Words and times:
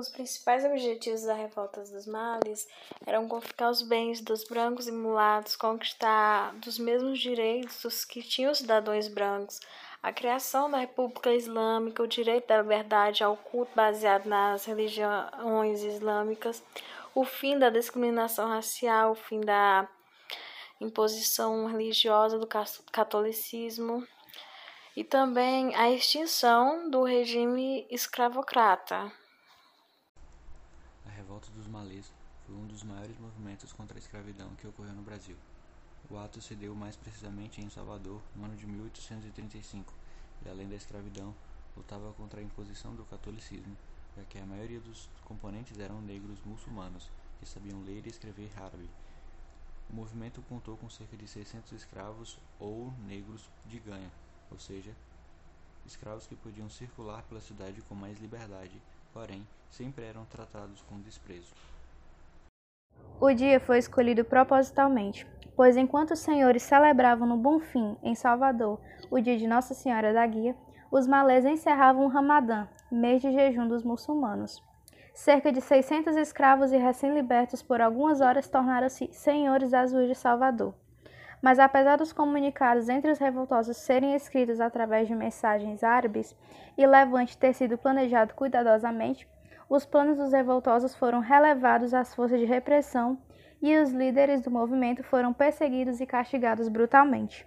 Os 0.00 0.08
principais 0.08 0.64
objetivos 0.64 1.24
da 1.24 1.34
revolta 1.34 1.82
dos 1.82 2.06
males 2.06 2.66
eram 3.04 3.28
confiscar 3.28 3.68
os 3.70 3.82
bens 3.82 4.22
dos 4.22 4.44
brancos 4.44 4.88
e 4.88 4.92
mulatos, 4.92 5.56
conquistar 5.56 6.54
dos 6.54 6.78
mesmos 6.78 7.18
direitos 7.18 8.06
que 8.06 8.22
tinham 8.22 8.50
os 8.50 8.56
cidadãos 8.56 9.08
brancos, 9.08 9.60
a 10.02 10.10
criação 10.10 10.70
da 10.70 10.78
República 10.78 11.34
Islâmica, 11.34 12.02
o 12.02 12.08
direito 12.08 12.46
da 12.46 12.62
liberdade 12.62 13.22
ao 13.22 13.36
culto 13.36 13.72
baseado 13.76 14.24
nas 14.24 14.64
religiões 14.64 15.82
islâmicas, 15.82 16.62
o 17.14 17.22
fim 17.22 17.58
da 17.58 17.68
discriminação 17.68 18.48
racial, 18.48 19.12
o 19.12 19.14
fim 19.14 19.42
da 19.42 19.86
imposição 20.80 21.66
religiosa 21.66 22.38
do 22.38 22.48
catolicismo 22.90 24.02
e 24.96 25.04
também 25.04 25.74
a 25.76 25.90
extinção 25.90 26.88
do 26.88 27.02
regime 27.02 27.86
escravocrata. 27.90 29.19
Malês 31.70 32.12
foi 32.44 32.54
um 32.56 32.66
dos 32.66 32.82
maiores 32.82 33.16
movimentos 33.18 33.72
contra 33.72 33.96
a 33.96 34.00
escravidão 34.00 34.48
que 34.56 34.66
ocorreu 34.66 34.92
no 34.92 35.02
Brasil. 35.02 35.36
O 36.10 36.18
ato 36.18 36.40
se 36.40 36.56
deu 36.56 36.74
mais 36.74 36.96
precisamente 36.96 37.60
em 37.60 37.70
Salvador, 37.70 38.20
no 38.34 38.44
ano 38.44 38.56
de 38.56 38.66
1835, 38.66 39.94
e 40.44 40.48
além 40.48 40.68
da 40.68 40.74
escravidão, 40.74 41.32
lutava 41.76 42.12
contra 42.14 42.40
a 42.40 42.42
imposição 42.42 42.92
do 42.96 43.04
catolicismo, 43.04 43.76
já 44.16 44.24
que 44.24 44.38
a 44.38 44.44
maioria 44.44 44.80
dos 44.80 45.08
componentes 45.24 45.78
eram 45.78 46.02
negros 46.02 46.40
muçulmanos, 46.44 47.08
que 47.38 47.46
sabiam 47.46 47.80
ler 47.84 48.04
e 48.04 48.10
escrever 48.10 48.50
árabe. 48.56 48.90
O 49.88 49.94
movimento 49.94 50.42
contou 50.42 50.76
com 50.76 50.90
cerca 50.90 51.16
de 51.16 51.28
600 51.28 51.70
escravos 51.70 52.36
ou 52.58 52.92
negros 53.06 53.48
de 53.66 53.78
ganha, 53.78 54.10
ou 54.50 54.58
seja, 54.58 54.92
escravos 55.86 56.26
que 56.26 56.36
podiam 56.36 56.68
circular 56.68 57.22
pela 57.24 57.40
cidade 57.40 57.82
com 57.82 57.94
mais 57.94 58.18
liberdade, 58.18 58.80
porém 59.12 59.46
sempre 59.70 60.04
eram 60.04 60.24
tratados 60.24 60.82
com 60.82 61.00
desprezo. 61.00 61.52
O 63.20 63.32
dia 63.32 63.60
foi 63.60 63.78
escolhido 63.78 64.24
propositalmente, 64.24 65.26
pois 65.54 65.76
enquanto 65.76 66.12
os 66.12 66.20
senhores 66.20 66.62
celebravam 66.62 67.26
no 67.26 67.36
Bonfim, 67.36 67.96
em 68.02 68.14
Salvador, 68.14 68.80
o 69.10 69.20
dia 69.20 69.36
de 69.36 69.46
Nossa 69.46 69.74
Senhora 69.74 70.12
da 70.12 70.26
Guia, 70.26 70.56
os 70.90 71.06
malês 71.06 71.44
encerravam 71.44 72.04
o 72.04 72.08
Ramadã, 72.08 72.66
mês 72.90 73.22
de 73.22 73.30
jejum 73.30 73.68
dos 73.68 73.84
muçulmanos. 73.84 74.62
Cerca 75.14 75.52
de 75.52 75.60
600 75.60 76.16
escravos 76.16 76.72
e 76.72 76.78
recém-libertos 76.78 77.62
por 77.62 77.80
algumas 77.80 78.20
horas 78.20 78.48
tornaram-se 78.48 79.08
senhores 79.12 79.70
das 79.70 79.92
ruas 79.92 80.08
de 80.08 80.14
Salvador. 80.14 80.74
Mas 81.40 81.58
apesar 81.58 81.96
dos 81.96 82.12
comunicados 82.12 82.88
entre 82.88 83.10
os 83.10 83.18
revoltosos 83.18 83.76
serem 83.78 84.14
escritos 84.14 84.60
através 84.60 85.08
de 85.08 85.14
mensagens 85.14 85.82
árabes 85.82 86.36
e 86.76 86.86
levante 86.86 87.38
ter 87.38 87.54
sido 87.54 87.78
planejado 87.78 88.34
cuidadosamente, 88.34 89.26
os 89.68 89.86
planos 89.86 90.18
dos 90.18 90.32
revoltosos 90.32 90.94
foram 90.94 91.20
relevados 91.20 91.94
às 91.94 92.14
forças 92.14 92.40
de 92.40 92.44
repressão 92.44 93.18
e 93.62 93.76
os 93.78 93.90
líderes 93.90 94.40
do 94.40 94.50
movimento 94.50 95.02
foram 95.02 95.32
perseguidos 95.32 96.00
e 96.00 96.06
castigados 96.06 96.68
brutalmente. 96.68 97.46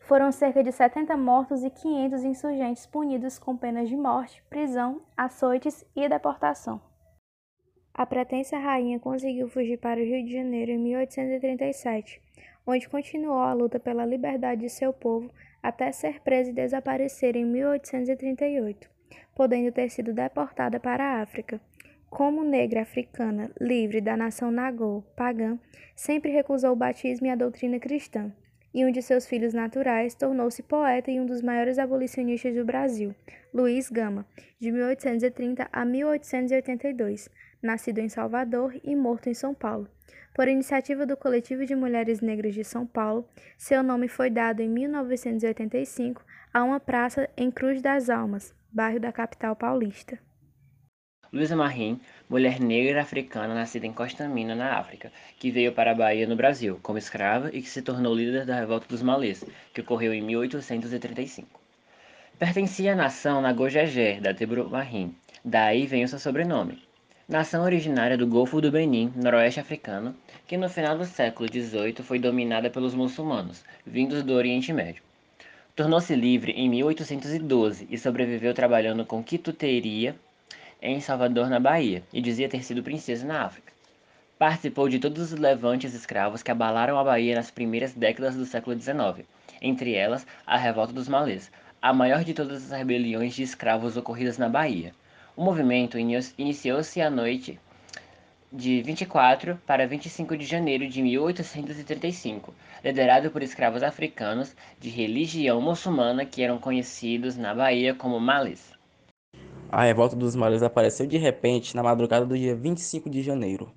Foram 0.00 0.32
cerca 0.32 0.62
de 0.62 0.72
70 0.72 1.16
mortos 1.16 1.62
e 1.62 1.68
500 1.68 2.24
insurgentes 2.24 2.86
punidos 2.86 3.38
com 3.38 3.56
penas 3.56 3.88
de 3.88 3.96
morte, 3.96 4.42
prisão, 4.48 5.02
açoites 5.16 5.84
e 5.94 6.08
deportação. 6.08 6.80
A 7.98 8.06
pretensa 8.06 8.56
rainha 8.56 9.00
conseguiu 9.00 9.48
fugir 9.48 9.76
para 9.76 9.98
o 9.98 10.04
Rio 10.04 10.24
de 10.24 10.32
Janeiro 10.32 10.70
em 10.70 10.78
1837, 10.78 12.22
onde 12.64 12.88
continuou 12.88 13.40
a 13.40 13.52
luta 13.52 13.80
pela 13.80 14.06
liberdade 14.06 14.60
de 14.60 14.68
seu 14.68 14.92
povo 14.92 15.28
até 15.60 15.90
ser 15.90 16.20
presa 16.20 16.50
e 16.50 16.52
desaparecer 16.52 17.34
em 17.34 17.44
1838, 17.44 18.88
podendo 19.34 19.72
ter 19.72 19.90
sido 19.90 20.12
deportada 20.12 20.78
para 20.78 21.02
a 21.02 21.20
África. 21.22 21.60
Como 22.08 22.44
negra 22.44 22.82
africana, 22.82 23.50
livre 23.60 24.00
da 24.00 24.16
nação 24.16 24.52
Nagô, 24.52 25.02
pagã, 25.16 25.58
sempre 25.96 26.30
recusou 26.30 26.74
o 26.74 26.76
batismo 26.76 27.26
e 27.26 27.30
a 27.30 27.34
doutrina 27.34 27.80
cristã, 27.80 28.32
e 28.72 28.84
um 28.84 28.92
de 28.92 29.02
seus 29.02 29.26
filhos 29.26 29.52
naturais 29.52 30.14
tornou-se 30.14 30.62
poeta 30.62 31.10
e 31.10 31.18
um 31.18 31.26
dos 31.26 31.42
maiores 31.42 31.80
abolicionistas 31.80 32.54
do 32.54 32.64
Brasil, 32.64 33.12
Luiz 33.52 33.90
Gama, 33.90 34.24
de 34.60 34.70
1830 34.70 35.68
a 35.72 35.84
1882, 35.84 37.28
nascido 37.62 37.98
em 37.98 38.08
Salvador 38.08 38.74
e 38.82 38.94
morto 38.94 39.28
em 39.28 39.34
São 39.34 39.54
Paulo. 39.54 39.88
Por 40.34 40.46
iniciativa 40.46 41.04
do 41.04 41.16
Coletivo 41.16 41.66
de 41.66 41.74
Mulheres 41.74 42.20
Negras 42.20 42.54
de 42.54 42.62
São 42.62 42.86
Paulo, 42.86 43.28
seu 43.56 43.82
nome 43.82 44.08
foi 44.08 44.30
dado 44.30 44.60
em 44.60 44.68
1985 44.68 46.24
a 46.54 46.62
uma 46.62 46.78
praça 46.78 47.28
em 47.36 47.50
Cruz 47.50 47.82
das 47.82 48.08
Almas, 48.08 48.54
bairro 48.72 49.00
da 49.00 49.12
capital 49.12 49.56
paulista. 49.56 50.18
Luísa 51.30 51.54
Marim, 51.54 52.00
mulher 52.26 52.58
negra 52.58 53.02
africana 53.02 53.54
nascida 53.54 53.86
em 53.86 53.92
Costa 53.92 54.26
Mina, 54.26 54.54
na 54.54 54.78
África, 54.78 55.12
que 55.38 55.50
veio 55.50 55.72
para 55.72 55.90
a 55.90 55.94
Bahia, 55.94 56.26
no 56.26 56.36
Brasil, 56.36 56.80
como 56.82 56.96
escrava 56.96 57.50
e 57.52 57.60
que 57.60 57.68
se 57.68 57.82
tornou 57.82 58.14
líder 58.14 58.46
da 58.46 58.58
Revolta 58.58 58.86
dos 58.88 59.02
Malês, 59.02 59.44
que 59.74 59.82
ocorreu 59.82 60.14
em 60.14 60.22
1835. 60.22 61.60
Pertencia 62.38 62.92
à 62.92 62.96
nação 62.96 63.42
Nagojejé, 63.42 64.20
da 64.20 64.32
tribo 64.32 64.70
Marim, 64.70 65.14
daí 65.44 65.86
vem 65.86 66.04
o 66.04 66.08
seu 66.08 66.18
sobrenome. 66.18 66.87
Nação 67.30 67.62
originária 67.62 68.16
do 68.16 68.26
Golfo 68.26 68.58
do 68.58 68.70
Benin, 68.70 69.12
noroeste 69.14 69.60
africano, 69.60 70.16
que 70.46 70.56
no 70.56 70.66
final 70.66 70.96
do 70.96 71.04
século 71.04 71.46
XVIII 71.46 71.96
foi 72.02 72.18
dominada 72.18 72.70
pelos 72.70 72.94
muçulmanos, 72.94 73.62
vindos 73.84 74.22
do 74.22 74.32
Oriente 74.32 74.72
Médio. 74.72 75.02
Tornou-se 75.76 76.16
livre 76.16 76.52
em 76.52 76.70
1812 76.70 77.86
e 77.90 77.98
sobreviveu 77.98 78.54
trabalhando 78.54 79.04
com 79.04 79.22
quituteria 79.22 80.16
em 80.80 81.02
Salvador, 81.02 81.50
na 81.50 81.60
Bahia, 81.60 82.02
e 82.14 82.22
dizia 82.22 82.48
ter 82.48 82.64
sido 82.64 82.82
princesa 82.82 83.26
na 83.26 83.44
África. 83.44 83.74
Participou 84.38 84.88
de 84.88 84.98
todos 84.98 85.30
os 85.30 85.38
levantes 85.38 85.92
escravos 85.92 86.42
que 86.42 86.50
abalaram 86.50 86.98
a 86.98 87.04
Bahia 87.04 87.34
nas 87.34 87.50
primeiras 87.50 87.92
décadas 87.92 88.36
do 88.36 88.46
século 88.46 88.80
XIX, 88.80 89.28
entre 89.60 89.92
elas 89.92 90.26
a 90.46 90.56
Revolta 90.56 90.94
dos 90.94 91.10
Malês, 91.10 91.52
a 91.82 91.92
maior 91.92 92.24
de 92.24 92.32
todas 92.32 92.72
as 92.72 92.78
rebeliões 92.78 93.34
de 93.34 93.42
escravos 93.42 93.98
ocorridas 93.98 94.38
na 94.38 94.48
Bahia. 94.48 94.94
O 95.38 95.44
movimento 95.44 95.96
iniciou-se 95.96 97.00
à 97.00 97.08
noite 97.08 97.60
de 98.52 98.82
24 98.82 99.56
para 99.64 99.86
25 99.86 100.36
de 100.36 100.44
janeiro 100.44 100.88
de 100.88 101.00
1835, 101.00 102.52
liderado 102.84 103.30
por 103.30 103.40
escravos 103.40 103.84
africanos 103.84 104.52
de 104.80 104.88
religião 104.88 105.60
muçulmana 105.60 106.26
que 106.26 106.42
eram 106.42 106.58
conhecidos 106.58 107.36
na 107.36 107.54
Bahia 107.54 107.94
como 107.94 108.18
malês. 108.18 108.72
A 109.70 109.84
revolta 109.84 110.16
dos 110.16 110.34
malês 110.34 110.60
apareceu 110.60 111.06
de 111.06 111.18
repente 111.18 111.76
na 111.76 111.84
madrugada 111.84 112.26
do 112.26 112.36
dia 112.36 112.56
25 112.56 113.08
de 113.08 113.22
janeiro. 113.22 113.72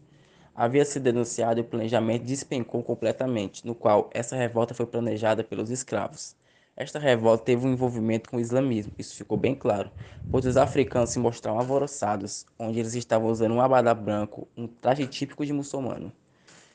Havia 0.56 0.84
sido 0.84 1.04
denunciado 1.04 1.60
e 1.60 1.62
o 1.62 1.66
planejamento 1.66 2.24
despencou 2.24 2.82
completamente, 2.82 3.68
no 3.68 3.76
qual 3.76 4.10
essa 4.16 4.36
revolta 4.36 4.74
foi 4.74 4.88
planejada 4.88 5.44
pelos 5.44 5.70
escravos. 5.70 6.36
Esta 6.82 6.98
revolta 6.98 7.44
teve 7.44 7.68
um 7.68 7.74
envolvimento 7.74 8.28
com 8.28 8.38
o 8.38 8.40
islamismo, 8.40 8.92
isso 8.98 9.16
ficou 9.16 9.38
bem 9.38 9.54
claro, 9.54 9.92
pois 10.32 10.48
os 10.48 10.58
africanos 10.58 11.12
se 11.12 11.20
mostraram 11.20 11.60
alvoroçados, 11.60 12.44
onde 12.58 12.80
eles 12.80 12.96
estavam 12.96 13.30
usando 13.30 13.52
um 13.52 13.62
abadá 13.62 13.94
branco, 13.94 14.48
um 14.58 14.66
traje 14.66 15.06
típico 15.06 15.46
de 15.46 15.54
muçulmano. 15.54 16.12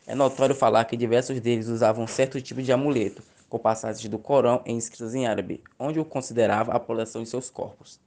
É 0.07 0.15
notório 0.15 0.55
falar 0.55 0.85
que 0.85 0.97
diversos 0.97 1.41
deles 1.41 1.67
usavam 1.67 2.07
certo 2.07 2.41
tipo 2.41 2.63
de 2.63 2.71
amuleto, 2.71 3.21
com 3.49 3.59
passagens 3.59 4.09
do 4.09 4.17
Corão 4.17 4.63
em 4.65 4.79
escritas 4.79 5.13
em 5.13 5.27
árabe, 5.27 5.61
onde 5.77 5.99
o 5.99 6.05
considerava 6.05 6.71
a 6.71 6.79
proteção 6.79 7.25
de 7.25 7.29
seus 7.29 7.51
corpos. 7.51 7.99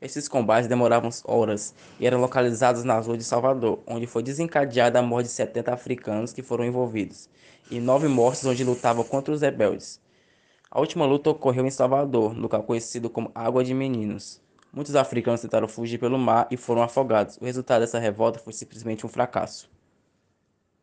Esses 0.00 0.28
combates 0.28 0.68
demoravam 0.68 1.10
horas 1.24 1.74
e 1.98 2.06
eram 2.06 2.20
localizados 2.20 2.84
nas 2.84 3.08
ruas 3.08 3.18
de 3.18 3.24
Salvador, 3.24 3.80
onde 3.88 4.06
foi 4.06 4.22
desencadeada 4.22 5.00
a 5.00 5.02
morte 5.02 5.26
de 5.26 5.32
70 5.32 5.74
africanos 5.74 6.32
que 6.32 6.44
foram 6.44 6.64
envolvidos, 6.64 7.28
e 7.68 7.80
nove 7.80 8.06
mortes 8.06 8.44
onde 8.44 8.62
lutavam 8.62 9.02
contra 9.02 9.34
os 9.34 9.40
rebeldes. 9.40 10.05
A 10.70 10.80
última 10.80 11.06
luta 11.06 11.30
ocorreu 11.30 11.64
em 11.64 11.70
Salvador, 11.70 12.36
local 12.36 12.62
conhecido 12.64 13.08
como 13.08 13.30
Água 13.34 13.62
de 13.62 13.72
Meninos. 13.72 14.40
Muitos 14.72 14.96
africanos 14.96 15.40
tentaram 15.40 15.68
fugir 15.68 15.98
pelo 15.98 16.18
mar 16.18 16.48
e 16.50 16.56
foram 16.56 16.82
afogados. 16.82 17.36
O 17.36 17.44
resultado 17.44 17.82
dessa 17.82 18.00
revolta 18.00 18.40
foi 18.40 18.52
simplesmente 18.52 19.06
um 19.06 19.08
fracasso. 19.08 19.70